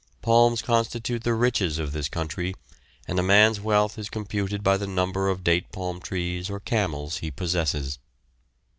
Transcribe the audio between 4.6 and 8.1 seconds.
by the number of date palm trees or camels he possesses.